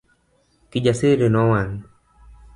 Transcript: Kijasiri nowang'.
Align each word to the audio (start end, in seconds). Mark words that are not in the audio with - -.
Kijasiri 0.69 1.27
nowang'. 1.29 1.77